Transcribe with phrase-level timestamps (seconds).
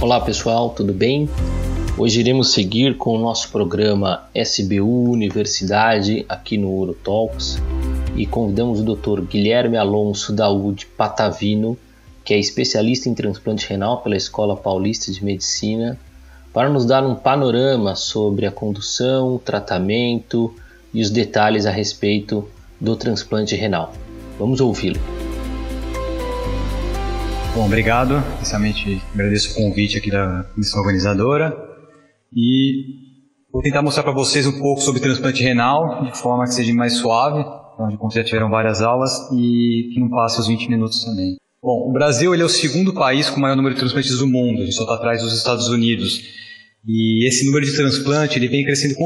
[0.00, 1.28] Olá pessoal, tudo bem?
[1.96, 7.58] Hoje iremos seguir com o nosso programa SBU Universidade aqui no Urotalks
[8.16, 9.22] e convidamos o Dr.
[9.22, 11.78] Guilherme Alonso da UD Patavino,
[12.24, 15.98] que é especialista em transplante renal pela Escola Paulista de Medicina,
[16.52, 20.54] para nos dar um panorama sobre a condução, o tratamento
[20.92, 22.46] e os detalhes a respeito
[22.80, 23.92] do transplante renal.
[24.38, 25.00] Vamos ouvi-lo.
[27.54, 28.20] Bom, obrigado.
[28.38, 31.56] Inicialmente agradeço o convite aqui da comissão organizadora
[32.34, 32.82] e
[33.52, 36.94] vou tentar mostrar para vocês um pouco sobre transplante renal de forma que seja mais
[36.94, 37.44] suave,
[37.78, 41.36] onde já tiveram várias aulas e que não passe os 20 minutos também.
[41.62, 44.26] Bom, o Brasil ele é o segundo país com o maior número de transplantes do
[44.26, 46.22] mundo, a gente só está atrás dos Estados Unidos.
[46.84, 48.96] E esse número de transplante ele vem crescendo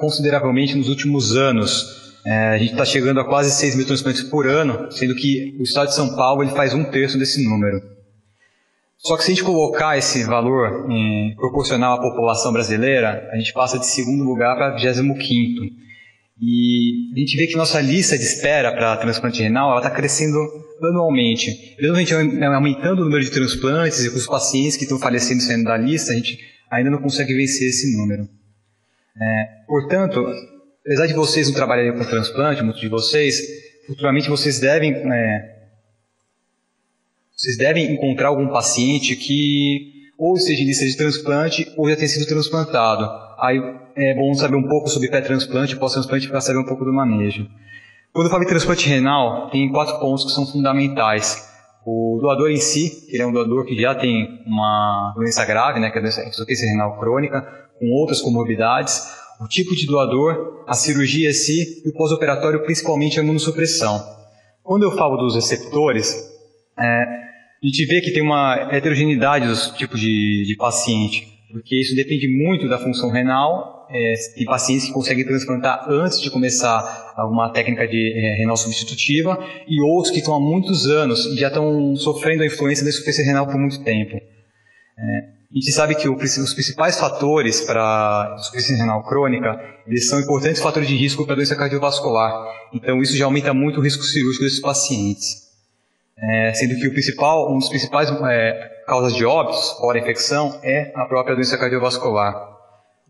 [0.00, 2.00] consideravelmente nos últimos anos.
[2.24, 5.62] É, a gente está chegando a quase 6 mil transplantes por ano, sendo que o
[5.62, 7.91] estado de São Paulo ele faz um terço desse número.
[9.04, 13.52] Só que se a gente colocar esse valor em, proporcional à população brasileira, a gente
[13.52, 15.18] passa de segundo lugar para 25
[16.40, 20.38] E a gente vê que nossa lista de espera para transplante renal está crescendo
[20.80, 21.76] anualmente.
[21.80, 25.64] Mesmo a gente aumentando o número de transplantes e os pacientes que estão falecendo saindo
[25.64, 26.38] da lista, a gente
[26.70, 28.28] ainda não consegue vencer esse número.
[29.20, 30.24] É, portanto,
[30.84, 33.40] apesar de vocês não trabalharem com transplante, muitos de vocês,
[33.86, 35.61] futuramente vocês devem, é,
[37.42, 42.06] vocês devem encontrar algum paciente que ou esteja em lista de transplante ou já tenha
[42.06, 43.04] sido transplantado.
[43.40, 43.58] Aí
[43.96, 47.48] é bom saber um pouco sobre pré-transplante e pós-transplante para saber um pouco do manejo.
[48.12, 51.50] Quando eu falo em transplante renal, tem quatro pontos que são fundamentais.
[51.84, 55.90] O doador em si, ele é um doador que já tem uma doença grave, né,
[55.90, 57.40] que é a doença insuficiência renal crônica,
[57.80, 59.02] com outras comorbidades,
[59.40, 64.00] o tipo de doador, a cirurgia em si e o pós-operatório, principalmente a imunossupressão.
[64.62, 66.30] Quando eu falo dos receptores,
[66.78, 67.22] é,
[67.62, 72.26] a gente vê que tem uma heterogeneidade dos tipos de, de paciente, porque isso depende
[72.28, 77.86] muito da função renal é, tem pacientes que conseguem transplantar antes de começar alguma técnica
[77.86, 82.42] de é, renal substitutiva e outros que estão há muitos anos e já estão sofrendo
[82.42, 84.16] a influência da insuficiência renal por muito tempo.
[84.16, 85.18] É,
[85.50, 90.88] a gente sabe que os principais fatores para insuficiência renal crônica eles são importantes fatores
[90.88, 92.32] de risco para doença cardiovascular.
[92.72, 95.41] Então isso já aumenta muito o risco cirúrgico desses pacientes.
[96.22, 100.92] É, sendo que o principal, um dos principais é, causas de óbitos, fora infecção, é
[100.94, 102.52] a própria doença cardiovascular.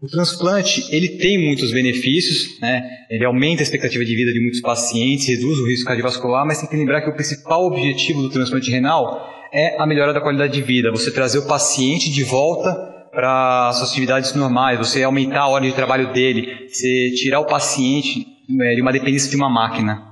[0.01, 2.83] O transplante ele tem muitos benefícios, né?
[3.09, 6.69] ele aumenta a expectativa de vida de muitos pacientes, reduz o risco cardiovascular, mas tem
[6.69, 10.63] que lembrar que o principal objetivo do transplante renal é a melhora da qualidade de
[10.63, 12.75] vida, você trazer o paciente de volta
[13.13, 18.27] para suas atividades normais, você aumentar a hora de trabalho dele, você tirar o paciente
[18.61, 20.03] é, de uma dependência de uma máquina.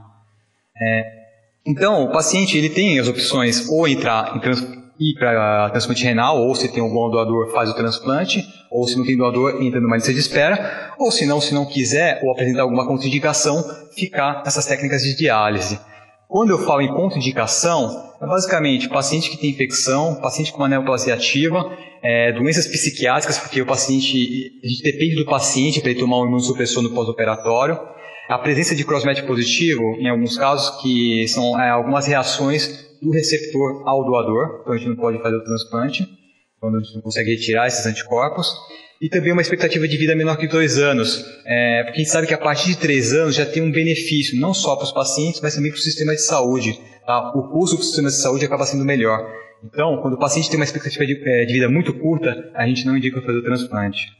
[0.80, 1.19] É,
[1.66, 6.38] então, o paciente ele tem as opções ou entrar em transplante ir para transplante renal,
[6.38, 9.96] ou se tem algum doador, faz o transplante, ou se não tem doador, entra numa
[9.96, 14.66] lista de espera, ou se não, se não quiser, ou apresentar alguma contraindicação, ficar nessas
[14.66, 15.80] técnicas de diálise.
[16.28, 21.14] Quando eu falo em contraindicação, é basicamente paciente que tem infecção, paciente com uma neoplasia
[21.14, 21.64] ativa,
[22.02, 26.26] é, doenças psiquiátricas, porque o paciente, a gente depende do paciente para ele tomar um
[26.26, 27.80] imunossupressor no pós-operatório,
[28.30, 33.82] a presença de crossmatch positivo, em alguns casos, que são é, algumas reações do receptor
[33.88, 36.06] ao doador, então a gente não pode fazer o transplante,
[36.60, 38.54] quando a gente não consegue retirar esses anticorpos,
[39.02, 42.28] e também uma expectativa de vida menor que dois anos, é, porque a gente sabe
[42.28, 45.40] que a partir de três anos já tem um benefício, não só para os pacientes,
[45.40, 46.78] mas também para o sistema de saúde.
[47.04, 47.32] Tá?
[47.34, 49.26] O custo do sistema de saúde acaba sendo melhor.
[49.64, 52.86] Então, quando o paciente tem uma expectativa de, é, de vida muito curta, a gente
[52.86, 54.19] não indica fazer o transplante.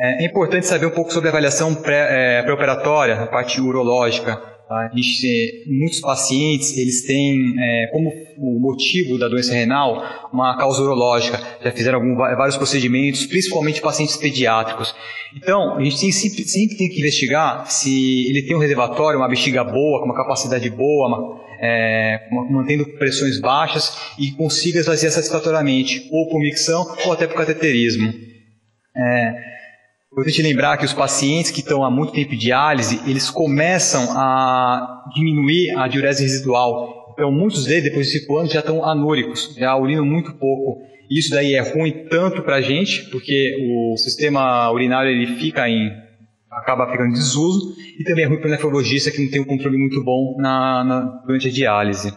[0.00, 4.36] É, é importante saber um pouco sobre a avaliação é, pré-operatória, pré a parte urológica.
[4.66, 4.90] Tá?
[4.94, 10.02] Gente, muitos pacientes, eles têm é, como o motivo da doença renal
[10.32, 11.38] uma causa urológica.
[11.62, 14.94] Já fizeram algum, vários procedimentos, principalmente pacientes pediátricos.
[15.36, 19.28] Então, a gente tem, sempre, sempre, tem que investigar se ele tem um reservatório, uma
[19.28, 26.08] bexiga boa, com uma capacidade boa, uma, é, mantendo pressões baixas e consiga esvaziar satisfatoriamente,
[26.10, 28.10] ou por micção ou até por cateterismo.
[28.96, 29.50] É,
[30.12, 35.04] Importante lembrar que os pacientes que estão há muito tempo em diálise, eles começam a
[35.14, 37.12] diminuir a diurese residual.
[37.12, 40.82] Então, muitos deles, depois de 5 anos, já estão anúricos, já urinam muito pouco.
[41.08, 45.92] Isso daí é ruim tanto para a gente, porque o sistema urinário ele fica em
[46.50, 49.44] acaba ficando em desuso, e também é ruim para o nefrologista que não tem um
[49.44, 52.12] controle muito bom na, na durante a diálise.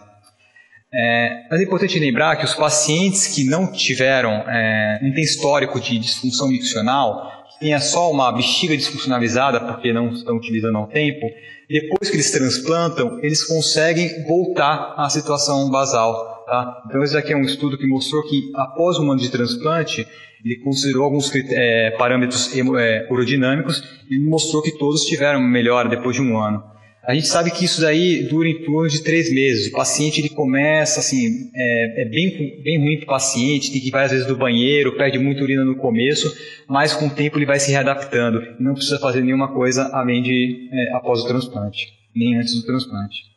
[0.92, 5.80] É, mas é importante lembrar que os pacientes que não tiveram, é, não tem histórico
[5.80, 11.32] de disfunção miccional, tenha só uma bexiga disfuncionalizada porque não estão utilizando um tempo,
[11.70, 16.44] depois que eles transplantam, eles conseguem voltar à situação basal.
[16.46, 16.84] Tá?
[16.86, 20.06] Então esse aqui é um estudo que mostrou que após um ano de transplante,
[20.44, 26.22] ele considerou alguns é, parâmetros é, urodinâmicos e mostrou que todos tiveram melhora depois de
[26.22, 26.62] um ano.
[27.06, 29.68] A gente sabe que isso daí dura em torno de três meses.
[29.68, 33.90] O paciente ele começa assim, é, é bem, bem ruim para o paciente, tem que
[33.90, 36.34] ir várias vezes do banheiro, perde muita urina no começo,
[36.66, 40.70] mas com o tempo ele vai se readaptando não precisa fazer nenhuma coisa além de
[40.72, 43.34] é, após o transplante, nem antes do transplante.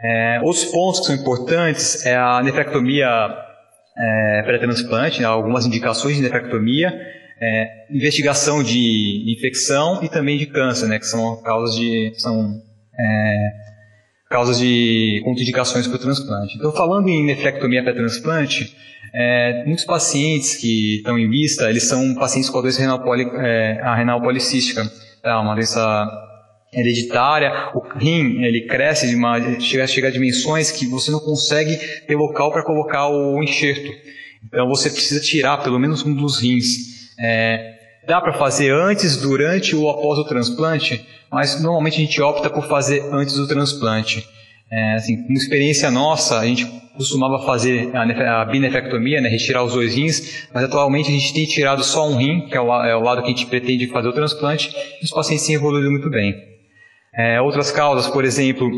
[0.00, 3.08] É, outros pontos que são importantes é a nefrectomia
[3.96, 6.92] é, pré-transplante, né, algumas indicações de nefrectomia
[7.40, 12.60] é, investigação de infecção e também de câncer, né, que são causas de são
[12.98, 13.50] é,
[14.28, 16.56] causas de contraindicações para o transplante.
[16.56, 18.76] Então, falando em nefrectomia pré-transplante,
[19.14, 23.26] é, muitos pacientes que estão em vista, eles são pacientes com a doença renal, poli,
[23.36, 24.82] é, a renal policística,
[25.24, 26.06] é uma doença
[26.72, 31.76] hereditária, o rim ele cresce de uma, chega, chega a dimensões que você não consegue
[32.06, 33.90] ter local para colocar o enxerto.
[34.44, 36.97] Então você precisa tirar pelo menos um dos rins.
[37.20, 37.74] É,
[38.06, 42.66] dá para fazer antes, durante ou após o transplante, mas normalmente a gente opta por
[42.66, 44.26] fazer antes do transplante.
[44.70, 46.66] É, assim, uma experiência nossa, a gente
[46.96, 51.46] costumava fazer a, a binefectomia, né, retirar os dois rins, mas atualmente a gente tem
[51.46, 54.08] tirado só um rim, que é o, é o lado que a gente pretende fazer
[54.08, 56.34] o transplante, e os pacientes têm evoluído muito bem.
[57.14, 58.68] É, outras causas, por exemplo,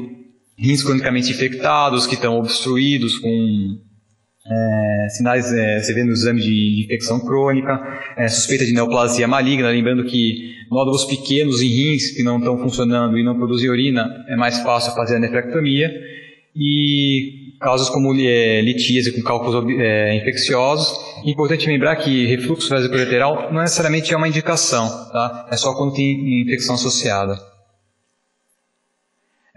[0.58, 3.78] rins cronicamente infectados, que estão obstruídos com
[4.50, 7.80] é, sinais é, você vê no exame de infecção crônica,
[8.16, 13.18] é, suspeita de neoplasia maligna, lembrando que nódulos pequenos em rins que não estão funcionando
[13.18, 15.90] e não produzem urina, é mais fácil fazer a nefrectomia.
[16.54, 20.98] E casos como é, litíase com cálculos é, infecciosos.
[21.24, 25.46] Importante lembrar que refluxo vesicolateral não necessariamente é uma indicação, tá?
[25.50, 27.49] é só quando tem infecção associada.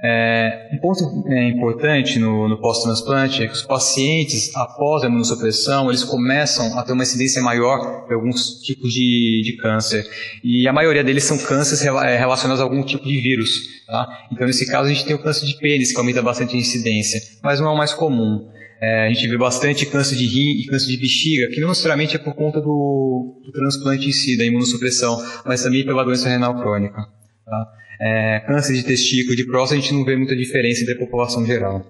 [0.05, 5.87] É, um ponto é, importante no, no pós-transplante é que os pacientes, após a imunossupressão,
[5.87, 10.05] eles começam a ter uma incidência maior de alguns tipos de, de câncer.
[10.43, 13.85] E a maioria deles são cânceres é, relacionados a algum tipo de vírus.
[13.87, 14.27] Tá?
[14.29, 17.21] Então, nesse caso, a gente tem o câncer de pênis, que aumenta bastante a incidência,
[17.41, 18.49] mas não é o mais comum.
[18.81, 22.17] É, a gente vê bastante câncer de rim e câncer de bexiga, que não necessariamente
[22.17, 26.59] é por conta do, do transplante em si, da imunossupressão, mas também pela doença renal
[26.59, 27.22] crônica.
[27.45, 27.83] Tá?
[27.99, 31.45] é, câncer de testículo, de próstata, a gente não vê muita diferença entre a população
[31.45, 31.85] geral.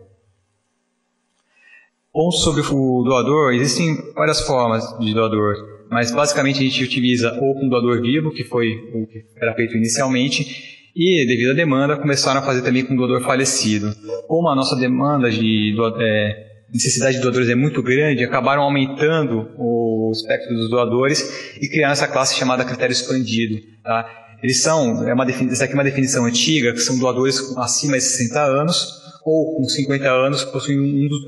[2.11, 5.55] Pontos sobre o doador, existem várias formas de doador,
[5.89, 9.75] mas basicamente a gente utiliza ou com doador vivo, que foi o que era feito
[9.75, 13.95] inicialmente, e devido à demanda começaram a fazer também com doador falecido.
[14.27, 20.11] Como a nossa demanda de é, necessidade de doadores é muito grande, acabaram aumentando o
[20.13, 23.59] espectro dos doadores e criaram essa classe chamada critério expandido.
[23.83, 24.22] Tá?
[24.43, 28.03] Eles são, é uma essa aqui é uma definição antiga, que são doadores acima de
[28.03, 31.19] 60 anos ou com 50 anos possuem um dos,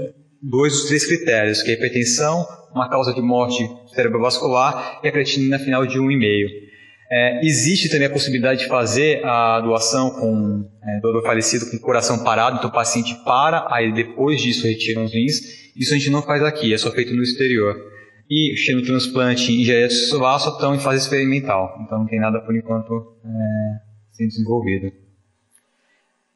[0.42, 3.66] dois dos três critérios, que é a hipertensão, uma causa de morte
[3.96, 6.66] cerebrovascular e a creatinina final de 1,5.
[7.10, 12.22] É, existe também a possibilidade de fazer a doação com é, doador falecido com coração
[12.22, 15.40] parado, então o paciente para, aí depois disso retira os rins.
[15.74, 17.95] Isso a gente não faz aqui, é só feito no exterior
[18.30, 22.40] e o xenotransplante em geretos celular só estão em fase experimental, então não tem nada
[22.42, 23.80] por enquanto é,
[24.12, 24.92] sendo desenvolvido.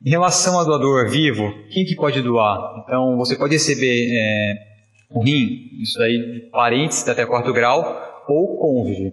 [0.05, 2.83] Em relação ao doador vivo, quem que pode doar?
[2.83, 4.53] Então você pode receber é,
[5.11, 9.11] um rim, isso daí parentes até quarto grau, ou cônjuge.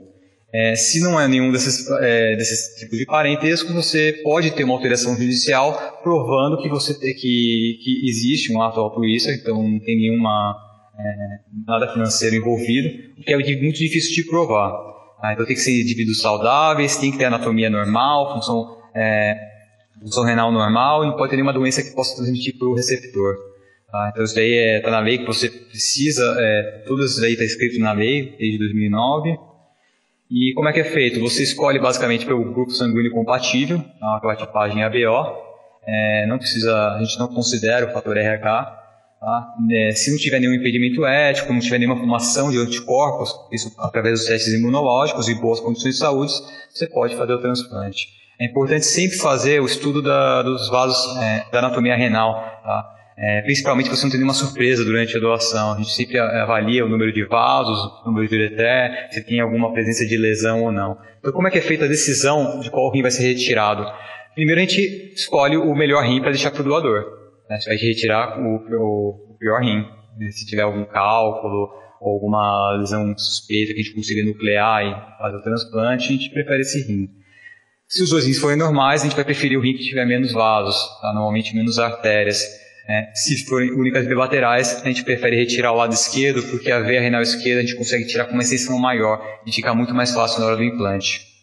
[0.53, 4.75] É, se não é nenhum desses, é, desses tipos de parentesco, você pode ter uma
[4.75, 10.57] alteração judicial provando que você que, que existe um ato altruísta, então não tem nenhuma
[11.67, 12.89] nada financeiro envolvido,
[13.19, 14.73] o que é muito difícil de provar.
[15.23, 19.37] Ah, então tem que ser indivíduos saudáveis, tem que ter anatomia normal, função, é,
[20.01, 23.35] função renal normal e não pode ter nenhuma doença que possa transmitir para o receptor.
[23.91, 24.11] Tá?
[24.13, 27.33] Então isso daí está é, tá na lei que você precisa, é, tudo isso daí
[27.33, 29.39] está escrito na lei desde 2009.
[30.31, 31.21] E como é que é feito?
[31.21, 34.21] Você escolhe basicamente pelo grupo sanguíneo compatível, tá?
[34.23, 35.47] a tipagem ABO,
[35.87, 38.86] é, não precisa, a gente não considera o fator RH,
[39.21, 39.55] Tá?
[39.71, 44.21] É, se não tiver nenhum impedimento ético, não tiver nenhuma formação de anticorpos, isso através
[44.21, 46.33] dos testes imunológicos e boas condições de saúde,
[46.73, 48.09] você pode fazer o transplante.
[48.39, 52.97] É importante sempre fazer o estudo da, dos vasos, é, da anatomia renal, tá?
[53.17, 55.73] é, principalmente para você não ter nenhuma surpresa durante a doação.
[55.73, 59.73] A gente sempre avalia o número de vasos, o número de ureter, se tem alguma
[59.73, 60.99] presença de lesão ou não.
[61.19, 63.91] Então, como é que é feita a decisão de qual rim vai ser retirado?
[64.35, 67.26] Primeiro, a gente escolhe o melhor rim para deixar para o doador.
[67.49, 67.61] Né?
[67.61, 69.87] Você vai retirar o, o, o pior rim.
[70.19, 70.31] Né?
[70.31, 75.37] Se tiver algum cálculo ou alguma lesão suspeita que a gente consiga nuclear e fazer
[75.37, 77.09] o transplante, a gente prefere esse rim.
[77.89, 80.33] Se os dois rins forem normais, a gente vai preferir o rim que tiver menos
[80.33, 81.13] vasos, tá?
[81.13, 82.43] normalmente menos artérias.
[82.89, 87.01] É, se forem únicas bilaterais, a gente prefere retirar o lado esquerdo, porque a veia
[87.01, 90.41] renal esquerda a gente consegue tirar com uma extensão maior e fica muito mais fácil
[90.41, 91.36] na hora do implante.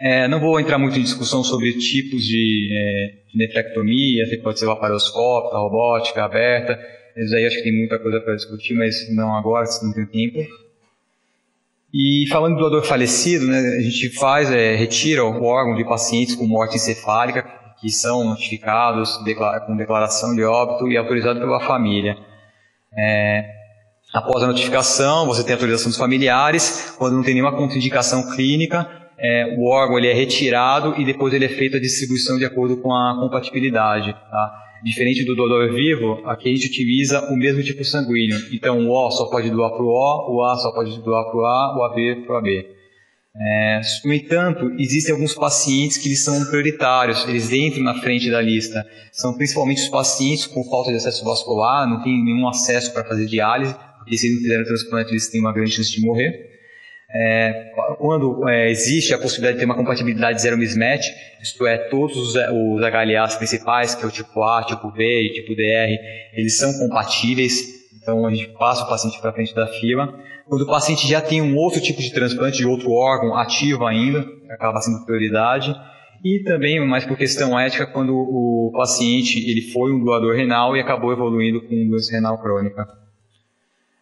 [0.00, 4.58] É, não vou entrar muito em discussão sobre tipos de, é, de nefrectomia, se pode
[4.58, 6.78] ser laparoscópica, robótica, aberta.
[7.16, 10.06] Isso aí acho que tem muita coisa para discutir, mas não agora, se não tem
[10.06, 10.46] tempo.
[11.92, 16.34] E falando do doador falecido, né, a gente faz, é, retira o órgão de pacientes
[16.34, 17.42] com morte encefálica,
[17.80, 19.16] que são notificados
[19.66, 22.18] com declaração de óbito e autorizado pela família.
[22.98, 23.46] É,
[24.12, 26.94] após a notificação, você tem autorização dos familiares.
[26.98, 31.44] Quando não tem nenhuma contraindicação clínica, é, o órgão ele é retirado e depois ele
[31.44, 34.12] é feita a distribuição de acordo com a compatibilidade.
[34.12, 34.62] Tá?
[34.84, 38.38] Diferente do doador vivo, aqui a gente utiliza o mesmo tipo sanguíneo.
[38.52, 41.36] Então o O só pode doar para o O, o A só pode doar para
[41.36, 42.76] o A, o AB para o AB.
[43.38, 48.40] É, no entanto, existem alguns pacientes que eles são prioritários, eles entram na frente da
[48.40, 48.84] lista.
[49.12, 53.26] São principalmente os pacientes com falta de acesso vascular, não têm nenhum acesso para fazer
[53.26, 56.56] diálise, porque se não fizerem transplante, eles têm uma grande chance de morrer.
[57.08, 61.06] É, quando é, existe a possibilidade de ter uma compatibilidade zero mismatch,
[61.40, 65.32] isto é, todos os, os HLAs principais, que é o tipo A, tipo B e
[65.32, 65.96] tipo DR,
[66.32, 70.18] eles são compatíveis, então a gente passa o paciente para frente da fila.
[70.48, 74.24] Quando o paciente já tem um outro tipo de transplante de outro órgão ativo ainda,
[74.50, 75.74] acaba sendo prioridade.
[76.24, 80.80] E também, mais por questão ética, quando o paciente ele foi um doador renal e
[80.80, 82.86] acabou evoluindo com doença renal crônica.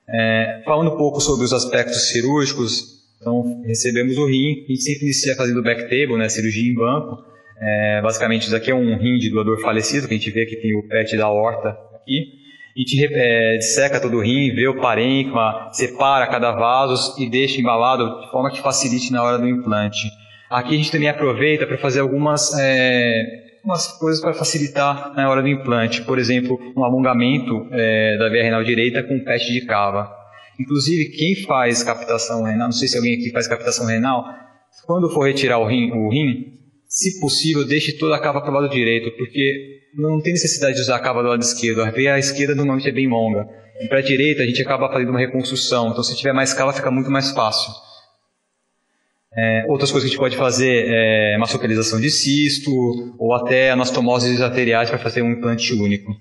[0.09, 5.05] É, falando um pouco sobre os aspectos cirúrgicos, então, recebemos o rim, a gente sempre
[5.05, 7.25] inicia fazendo back table, né, cirurgia em banco.
[7.61, 10.57] É, basicamente, isso aqui é um rim de doador falecido, que a gente vê que
[10.57, 12.45] tem o PET da horta aqui.
[12.77, 17.61] A gente é, disseca todo o rim, vê o parênquima, separa cada vaso e deixa
[17.61, 20.09] embalado de forma que facilite na hora do implante.
[20.51, 25.41] Aqui a gente também aproveita para fazer algumas é, umas coisas para facilitar na hora
[25.41, 26.03] do implante.
[26.03, 30.24] Por exemplo, um alongamento é, da veia renal direita com PET de cava.
[30.59, 34.25] Inclusive, quem faz captação renal, não sei se alguém aqui faz captação renal,
[34.87, 36.55] quando for retirar o rim, o rim
[36.89, 40.81] se possível, deixe toda a cava para o lado direito, porque não tem necessidade de
[40.81, 41.83] usar a cava do lado esquerdo.
[41.83, 43.49] A veia esquerda normalmente é bem longa.
[43.81, 45.91] E para a direita, a gente acaba fazendo uma reconstrução.
[45.91, 47.73] Então, se tiver mais cava, fica muito mais fácil.
[49.37, 52.71] É, outras coisas que a gente pode fazer é massocalização de cisto
[53.19, 56.15] ou até anastomoses arteriais para fazer um implante único.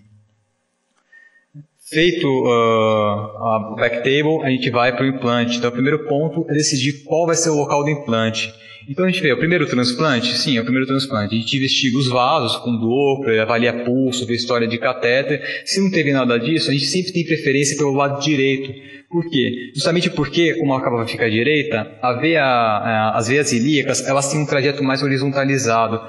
[1.93, 5.57] Feito uh, a backtable, a gente vai para o implante.
[5.57, 8.51] Então, o primeiro ponto é decidir qual vai ser o local do implante.
[8.89, 11.35] Então, a gente vê o primeiro transplante, sim, é o primeiro transplante.
[11.35, 15.41] A gente investiga os vasos com Doppler, avalia pulso, vê história de catéter.
[15.65, 18.73] Se não teve nada disso, a gente sempre tem preferência pelo lado direito.
[19.09, 19.71] Por quê?
[19.75, 24.41] Justamente porque, como a cava vai ficar direita, a veia, as veias ilíacas, elas têm
[24.41, 26.01] um trajeto mais horizontalizado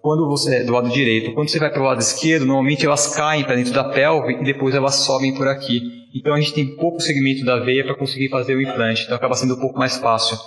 [0.00, 1.32] quando você do lado direito.
[1.32, 4.44] Quando você vai para o lado esquerdo, normalmente elas caem para dentro da pelve e
[4.44, 5.80] depois elas sobem por aqui.
[6.14, 9.34] Então a gente tem pouco segmento da veia para conseguir fazer o implante, então acaba
[9.34, 10.38] sendo um pouco mais fácil.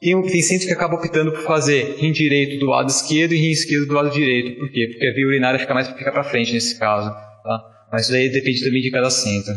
[0.00, 3.50] Tem, tem centros que acabam optando por fazer rim direito do lado esquerdo e rim
[3.50, 4.58] esquerdo do lado direito.
[4.58, 4.86] Por quê?
[4.92, 7.10] Porque a veia urinária fica mais fica para frente nesse caso.
[7.10, 7.60] Tá?
[7.90, 9.54] Mas isso aí depende também de cada centro.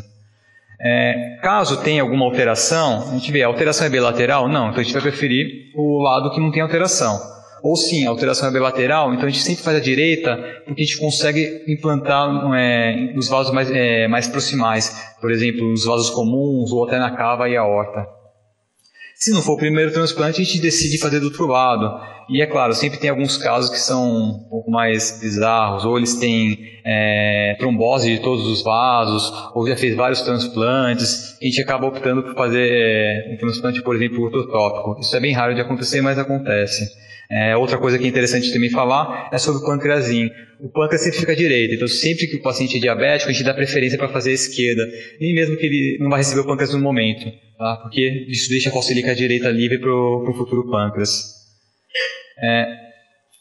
[0.84, 4.50] É, caso tenha alguma alteração, a gente vê, a alteração é bilateral?
[4.50, 7.20] Não, então a gente vai preferir o lado que não tem alteração.
[7.64, 10.98] Ou sim, alteração é bilateral, então a gente sempre faz a direita, porque a gente
[10.98, 16.86] consegue implantar é, nos vasos mais, é, mais proximais, por exemplo, nos vasos comuns ou
[16.86, 18.06] até na cava e a horta.
[19.16, 22.02] Se não for o primeiro transplante, a gente decide fazer do outro lado.
[22.28, 26.16] E é claro, sempre tem alguns casos que são um pouco mais bizarros, ou eles
[26.16, 31.38] têm é, trombose de todos os vasos, ou já fez vários transplantes.
[31.40, 35.00] A gente acaba optando por fazer é, um transplante, por exemplo, ortotópico.
[35.00, 36.90] Isso é bem raro de acontecer, mas acontece.
[37.32, 40.30] É, outra coisa que é interessante também falar é sobre o pâncreasinho.
[40.60, 43.46] O pâncreas sempre fica à direita, então sempre que o paciente é diabético, a gente
[43.46, 44.86] dá preferência para fazer a esquerda,
[45.20, 47.26] nem mesmo que ele não vai receber o pâncreas no momento,
[47.58, 47.78] tá?
[47.82, 51.10] porque isso deixa a à direita livre para o futuro pâncreas.
[52.44, 52.91] É,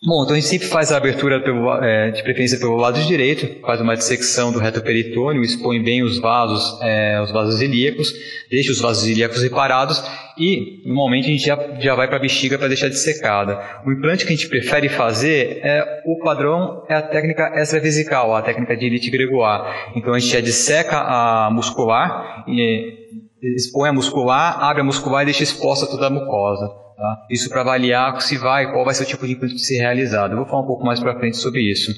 [0.03, 3.61] Bom, então a gente sempre faz a abertura pelo, é, de preferência pelo lado direito,
[3.61, 8.11] faz uma dissecção do reto peritônio, expõe bem os vasos, é, os vasos ilíacos,
[8.51, 10.03] deixa os vasos ilíacos reparados
[10.39, 13.61] e normalmente a gente já, já vai para a bexiga para deixar dissecada.
[13.85, 18.41] O implante que a gente prefere fazer é o padrão é a técnica extravesical, a
[18.41, 19.65] técnica de elite gregoire.
[19.95, 23.01] Então a gente já disseca a muscular, e,
[23.43, 26.71] expõe a muscular, abre a muscular e deixa exposta toda a mucosa.
[27.01, 27.27] Tá?
[27.31, 30.33] Isso para avaliar se vai, qual vai ser o tipo de implante que ser realizado.
[30.33, 31.95] Eu vou falar um pouco mais para frente sobre isso.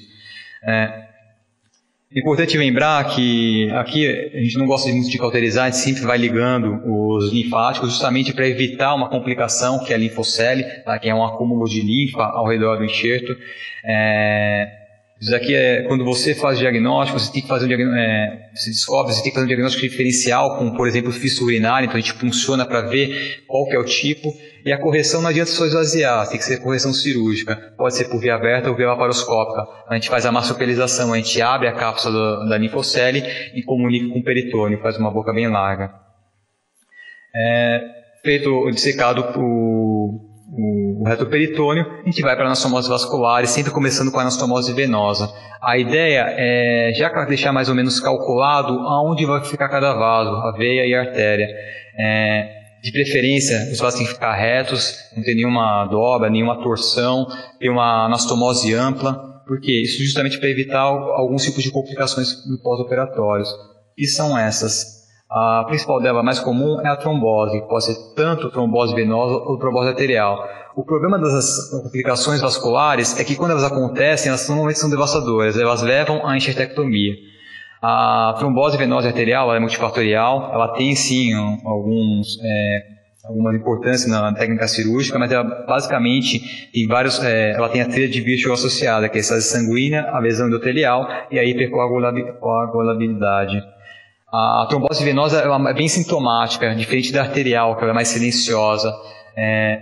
[0.62, 1.06] É,
[2.14, 6.16] importante lembrar que aqui a gente não gosta muito de cauterizar, a gente sempre vai
[6.16, 10.96] ligando os linfáticos justamente para evitar uma complicação que é a linfocele, tá?
[11.00, 13.36] que é um acúmulo de linfa ao redor do enxerto.
[13.84, 14.81] É,
[15.22, 18.70] Isso aqui é quando você faz diagnóstico, você tem que fazer um diagnóstico, é, você
[18.70, 22.00] descobre, você tem que fazer um diagnóstico diferencial com, por exemplo, fístula urinária, então a
[22.00, 24.34] gente funciona para ver qual que é o tipo.
[24.66, 27.54] E a correção não adianta só esvaziar, tem que ser correção cirúrgica.
[27.78, 29.64] Pode ser por via aberta ou via laparoscópica.
[29.88, 33.22] A gente faz a marsupialização, a gente abre a cápsula da, da linfocele
[33.54, 35.94] e comunica com o peritônio, faz uma boca bem larga.
[37.32, 37.80] É,
[38.24, 44.12] feito dissecado o, o, o retoperitônio, a gente vai para a anastomose vascular, sempre começando
[44.12, 45.32] com a anastomose venosa.
[45.62, 50.52] A ideia é já deixar mais ou menos calculado aonde vai ficar cada vaso, a
[50.52, 51.48] veia e a artéria.
[51.98, 57.26] É, de preferência, os vasos têm que ficar retos, não ter nenhuma dobra, nenhuma torção,
[57.58, 63.48] ter uma anastomose ampla, porque isso justamente para evitar alguns tipos de complicações pós-operatórios.
[63.96, 65.01] E são essas.
[65.34, 69.88] A principal dela, mais comum, é a trombose, pode ser tanto trombose venosa ou trombose
[69.88, 70.46] arterial.
[70.76, 75.80] O problema das complicações vasculares é que quando elas acontecem, elas normalmente são devastadoras, elas
[75.80, 77.14] levam à enxertectomia.
[77.80, 81.32] A trombose venosa arterial é multifatorial, ela tem sim
[81.64, 82.82] alguns, é,
[83.24, 88.08] alguma importância na técnica cirúrgica, mas ela basicamente tem vários, é, ela tem a trilha
[88.08, 93.62] de Virchow associada, que é a sanguínea, a lesão endotelial e a hipercoagulabilidade.
[94.32, 98.90] A trombose venosa é bem sintomática, diferente da arterial, que ela é mais silenciosa.
[99.36, 99.78] É,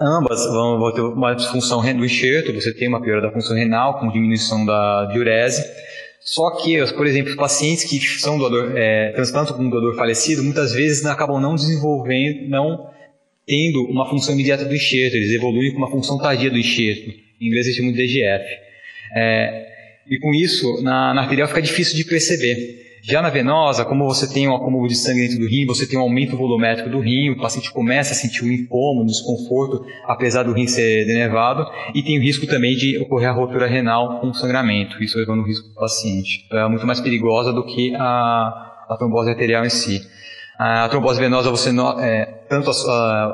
[0.00, 4.10] ambas vão, ter uma disfunção do enxerto, você tem uma piora da função renal com
[4.10, 5.62] diminuição da diurese.
[6.18, 10.72] Só que, por exemplo, pacientes que são doador, é, transplantam com um doador falecido, muitas
[10.72, 12.88] vezes acabam não desenvolvendo, não
[13.46, 17.10] tendo uma função imediata do enxerto, eles evoluem com uma função tardia do enxerto.
[17.38, 18.44] Em inglês eles chamam de DGF.
[19.14, 19.66] É,
[20.10, 22.87] e com isso, na, na arterial fica difícil de perceber.
[23.02, 25.98] Já na venosa, como você tem um acúmulo de sangue dentro do rim, você tem
[25.98, 30.42] um aumento volumétrico do rim, o paciente começa a sentir um incômodo, um desconforto, apesar
[30.42, 34.32] do rim ser denervado, e tem o risco também de ocorrer a rotura renal com
[34.32, 36.46] sangramento, isso levando o risco do paciente.
[36.50, 40.00] É muito mais perigosa do que a, a trombose arterial em si.
[40.58, 42.84] A trombose venosa, você é, tanto as,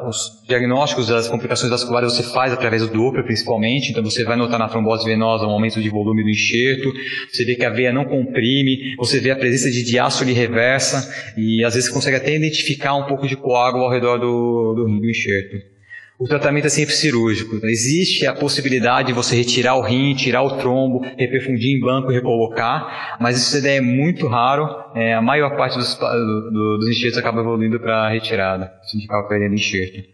[0.07, 3.91] os diagnósticos das complicações vasculares você faz através do Doppler, principalmente.
[3.91, 6.93] Então você vai notar na trombose venosa um aumento de volume do enxerto.
[7.33, 8.95] Você vê que a veia não comprime.
[8.99, 13.05] Você vê a presença de diástole reversa e às vezes você consegue até identificar um
[13.05, 15.74] pouco de coágulo ao redor do, do, do enxerto.
[16.17, 17.59] O tratamento é sempre cirúrgico.
[17.67, 22.15] Existe a possibilidade de você retirar o rim, tirar o trombo, reperfundir em banco e
[22.15, 24.69] recolocar, mas isso é muito raro.
[24.95, 28.73] É, a maior parte dos, do, dos enxertos acaba evoluindo para retirada.
[28.93, 30.05] Gente acaba perdendo enxerto.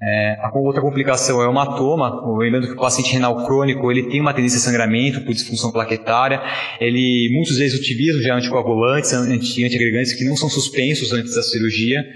[0.00, 2.38] É, a outra complicação é o hematoma.
[2.38, 6.40] Lembrando que o paciente renal crônico ele tem uma tendência a sangramento por disfunção plaquetária.
[6.80, 12.06] Ele muitas vezes utiliza já anticoagulantes, antiagregantes que não são suspensos antes da cirurgia.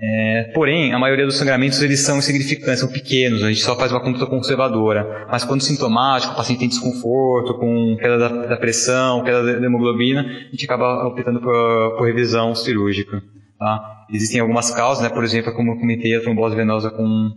[0.00, 3.90] É, porém, a maioria dos sangramentos eles são insignificantes, são pequenos, a gente só faz
[3.90, 5.26] uma conduta conservadora.
[5.28, 10.20] Mas quando sintomático, o paciente tem desconforto, com queda da, da pressão, queda da hemoglobina,
[10.20, 13.20] a gente acaba optando por, por revisão cirúrgica.
[13.58, 14.04] Tá?
[14.12, 15.08] Existem algumas causas, né?
[15.08, 17.32] por exemplo, como eu comentei, a trombose venosa com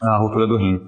[0.00, 0.80] a ruptura do rim.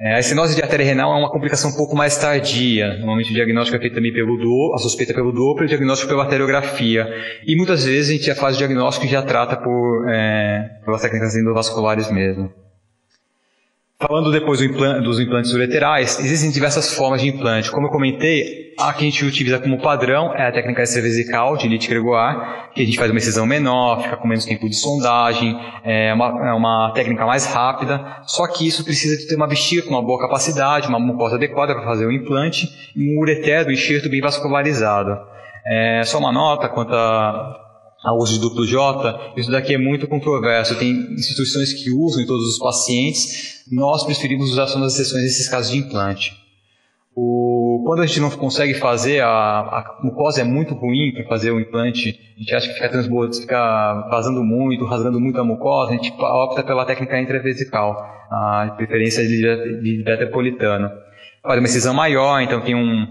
[0.00, 2.96] É, a estenose de artéria renal é uma complicação um pouco mais tardia.
[2.98, 6.22] Normalmente o diagnóstico é feito também pelo do, a suspeita pelo Doppler, o diagnóstico pela
[6.22, 7.08] arteriografia.
[7.44, 11.02] E muitas vezes a gente já faz o diagnóstico e já trata por, é, pelas
[11.02, 12.48] técnicas endovasculares mesmo.
[14.00, 17.68] Falando depois do dos implantes ureterais, existem diversas formas de implante.
[17.68, 21.66] Como eu comentei, a que a gente utiliza como padrão é a técnica extravesical de
[21.66, 22.38] elite gregoire,
[22.72, 26.48] que a gente faz uma incisão menor, fica com menos tempo de sondagem, é uma,
[26.48, 30.02] é uma técnica mais rápida, só que isso precisa de ter uma bexiga com uma
[30.02, 34.20] boa capacidade, uma mucosa adequada para fazer o implante e um ureter do enxerto bem
[34.20, 35.18] vascularizado.
[35.66, 37.67] É, só uma nota quanto a
[38.04, 40.78] a uso de duplo J, isso daqui é muito controverso.
[40.78, 45.48] Tem instituições que usam em todos os pacientes, nós preferimos usar só nas exceções nesses
[45.48, 46.32] casos de implante.
[47.20, 51.50] O, quando a gente não consegue fazer, a, a mucosa é muito ruim para fazer
[51.50, 55.90] o implante, a gente acha que fica transbordando, fica vazando muito, rasgando muito a mucosa,
[55.90, 57.96] a gente opta pela técnica intravesical,
[58.30, 60.88] a preferência de, de beta-politano.
[61.42, 63.08] Faz uma incisão maior, então tem um,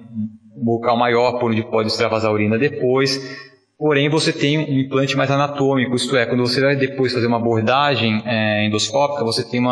[0.55, 3.19] um local maior por onde pode extravasar a urina depois,
[3.77, 7.37] Porém, você tem um implante mais anatômico, isto é, quando você vai depois fazer uma
[7.37, 9.69] abordagem é, endoscópica, você tem um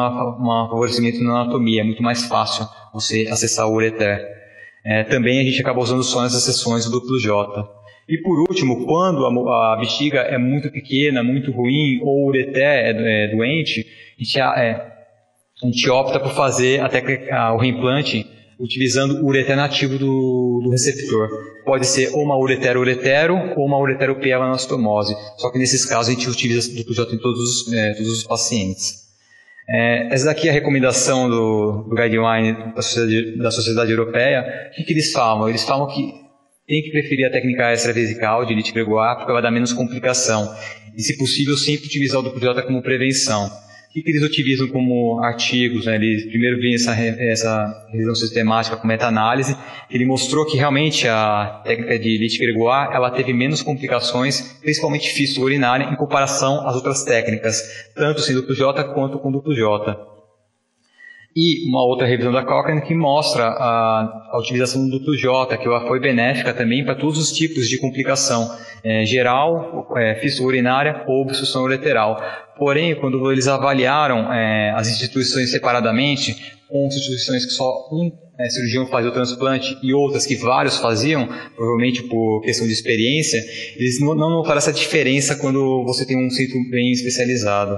[0.70, 4.24] favorecimento na anatomia, é muito mais fácil você acessar o ureter.
[4.86, 7.68] É, também a gente acaba usando só nessas sessões do duplo J.
[8.08, 12.62] E por último, quando a, a, bexiga é muito pequena, muito ruim, ou o ureter
[12.62, 13.88] é, é doente,
[14.20, 14.72] a gente, é,
[15.64, 17.02] a gente, opta por fazer até
[17.52, 21.30] o reimplante utilizando o ureter nativo do, do receptor.
[21.66, 25.16] Pode ser ou uma uretero-uretero ou uma uretero-pielonastomose.
[25.38, 29.06] Só que nesses casos a gente utiliza J em todos, é, todos os pacientes.
[29.68, 34.70] É, essa daqui é a recomendação do, do guideline da sociedade, da sociedade Europeia.
[34.72, 35.50] O que, que, eles falam?
[35.50, 36.14] Eles falam que
[36.68, 40.54] tem que preferir a técnica extravesical de elite gregoire porque vai dar menos complicação.
[40.96, 43.50] E, se possível, sempre utilizar o duplo J como prevenção
[43.96, 45.86] que, que eles utilizam como artigos?
[45.86, 45.96] Né?
[45.96, 49.56] Eles primeiro vêm essa, essa revisão sistemática com meta-análise,
[49.90, 55.46] ele mostrou que realmente a técnica de elite gregoire ela teve menos complicações, principalmente fístula
[55.46, 60.15] urinária, em comparação às outras técnicas, tanto sem duplo J quanto com duplo J.
[61.38, 65.66] E uma outra revisão da Cochrane que mostra a, a utilização do duplo J, que
[65.86, 68.50] foi benéfica também para todos os tipos de complicação
[68.82, 72.22] é, geral, é, fístula urinária ou obstrução ureteral.
[72.58, 78.88] Porém, quando eles avaliaram é, as instituições separadamente, com instituições que só um é, cirurgião
[78.88, 83.44] fazia o transplante e outras que vários faziam, provavelmente por questão de experiência,
[83.76, 87.78] eles não, não notaram essa diferença quando você tem um centro bem especializado.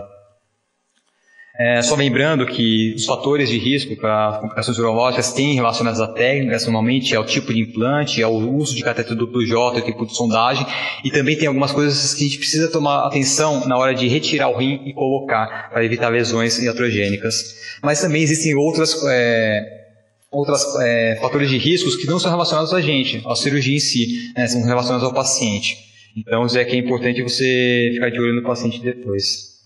[1.59, 6.55] É, só lembrando que os fatores de risco para complicações urológicas têm relacionados à técnica,
[6.59, 10.63] normalmente ao tipo de implante, ao uso de cateter duplo J, tipo de sondagem,
[11.03, 14.49] e também tem algumas coisas que a gente precisa tomar atenção na hora de retirar
[14.49, 17.55] o rim e colocar, para evitar lesões iatrogênicas.
[17.81, 19.87] Mas também existem outras, é,
[20.31, 24.31] outros é, fatores de riscos que não são relacionados a gente, à cirurgia em si,
[24.37, 25.75] né, são relacionados ao paciente.
[26.15, 29.56] Então, é que é importante você ficar de olho no paciente depois.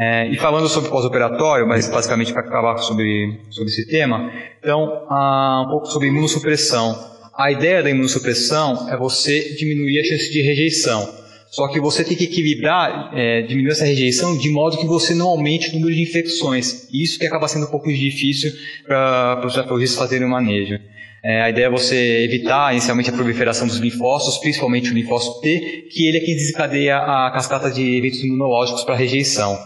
[0.00, 4.30] É, e falando sobre pós-operatório, mas basicamente para acabar sobre, sobre esse tema,
[4.60, 6.96] então, ah, um pouco sobre imunossupressão.
[7.36, 11.18] A ideia da imunossupressão é você diminuir a chance de rejeição.
[11.50, 15.28] Só que você tem que equilibrar, é, diminuir essa rejeição de modo que você não
[15.28, 16.88] aumente o número de infecções.
[16.92, 18.52] Isso que acaba sendo um pouco difícil
[18.86, 20.78] para os patologistas fazerem o manejo.
[21.24, 25.88] É, a ideia é você evitar inicialmente a proliferação dos linfócitos, principalmente o linfócito T,
[25.90, 29.58] que ele é quem desencadeia a cascata de eventos imunológicos para rejeição.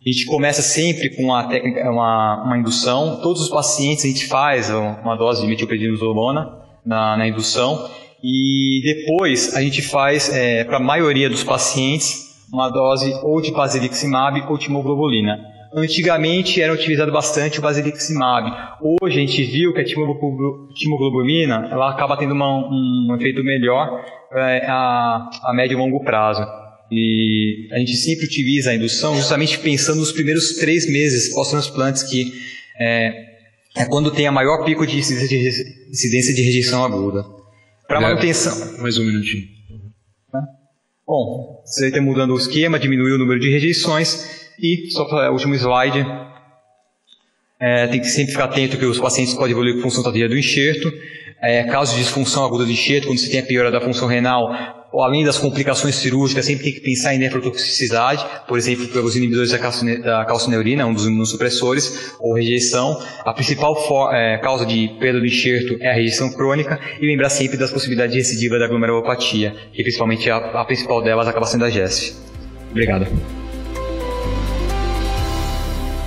[0.00, 3.20] A gente começa sempre com uma técnica, uma, uma indução.
[3.20, 6.56] Todos os pacientes a gente faz uma dose de metilprednisolona
[6.86, 7.88] na, na indução
[8.22, 13.50] e depois a gente faz é, para a maioria dos pacientes uma dose ou de
[13.50, 15.36] basiliximab ou timoglobulina.
[15.74, 18.50] Antigamente era utilizado bastante o basiliximab.
[19.02, 24.00] Hoje a gente viu que a timoglobulina ela acaba tendo uma, um efeito melhor
[24.32, 26.67] é, a, a médio e longo prazo.
[26.90, 32.32] E a gente sempre utiliza a indução justamente pensando nos primeiros três meses pós-transplantes, que
[32.80, 33.28] é,
[33.76, 37.24] é, quando tem a maior pico de incidência de rejeição aguda.
[37.86, 38.80] Para manutenção.
[38.80, 39.44] Mais um minutinho.
[41.06, 45.32] Bom, você está mudando o esquema, diminuiu o número de rejeições e, só para o
[45.32, 46.06] último slide,
[47.60, 50.36] é, tem que sempre ficar atento que os pacientes podem evoluir com função tardia do
[50.36, 50.92] enxerto.
[51.40, 54.52] É, caso de disfunção aguda do enxerto, quando você tem a piora da função renal,
[54.94, 60.24] além das complicações cirúrgicas, sempre tem que pensar em nefrotoxicidade, por exemplo, pelos inibidores da
[60.24, 62.98] calcineurina, um dos imunossupressores, ou rejeição.
[63.24, 67.28] A principal for, é, causa de perda do enxerto é a rejeição crônica, e lembrar
[67.28, 71.64] sempre das possibilidades de recidiva da glomerulopatia, que principalmente a, a principal delas acaba sendo
[71.64, 72.14] a GESF.
[72.70, 73.06] Obrigado.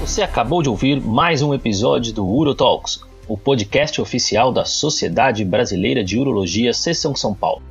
[0.01, 6.03] Você acabou de ouvir mais um episódio do UroTalks, o podcast oficial da Sociedade Brasileira
[6.03, 7.70] de Urologia Seção São Paulo.